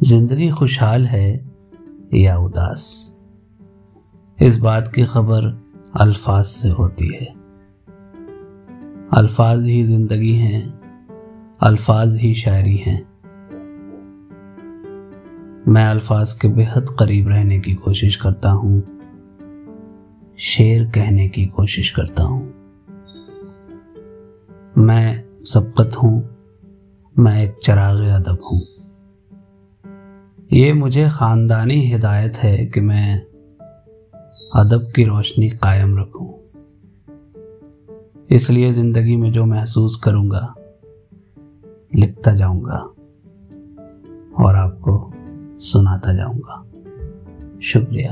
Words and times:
زندگی 0.00 0.50
خوشحال 0.50 1.06
ہے 1.06 1.38
یا 2.12 2.36
اداس؟ 2.36 3.14
اس 4.40 4.56
بات 4.56 4.94
کی 4.94 5.04
خبر 5.04 5.42
الفاظ 5.92 6.48
سے 6.48 6.70
ہوتی 6.70 7.14
ہے۔ 7.14 7.24
الفاظ 9.10 9.66
ہی 9.66 9.82
زندگی 9.82 10.38
ہیں، 10.38 10.70
الفاظ 11.60 12.18
ہی 12.22 12.34
شاعری 12.34 12.76
ہیں۔ 12.76 13.00
میں 15.66 15.86
الفاظ 15.86 16.34
کے 16.34 16.48
بہت 16.48 16.98
قریب 16.98 17.28
رہنے 17.28 17.58
کی 17.58 17.74
کوشش 17.74 18.18
کرتا 18.18 18.52
ہوں، 18.52 18.80
شعر 20.36 20.92
کہنے 20.92 21.28
کی 21.28 21.46
کوشش 21.46 21.92
کرتا 21.92 22.24
ہوں۔ 22.24 22.48
میں 24.76 25.22
سبقت 25.44 25.96
ہوں، 25.96 26.22
میں 27.16 27.40
ایک 27.40 27.50
چراغ 27.60 27.96
ادب 27.96 28.52
ہوں۔ 28.52 28.60
یہ 30.50 30.72
مجھے 30.72 31.08
خاندانی 31.08 31.94
ہدایت 31.94 32.44
ہے 32.44 32.66
کہ 32.66 32.80
میں 32.80 33.18
ادب 34.52 34.92
کی 34.92 35.06
روشنی 35.06 35.48
قائم 35.48 35.98
رکھوں۔ 35.98 36.32
اس 38.28 38.50
لیے 38.50 38.72
زندگی 38.72 39.16
میں 39.16 39.30
جو 39.30 39.46
محسوس 39.46 39.96
کروں 39.96 40.30
گا، 40.30 40.46
لکھتا 41.94 42.34
جاؤں 42.34 42.62
گا 42.62 42.76
اور 44.32 44.54
آپ 44.54 44.80
کو 44.80 45.12
سناتا 45.58 46.12
جاؤں 46.12 46.38
گا۔ 46.38 46.62
شکریہ۔ 47.60 48.10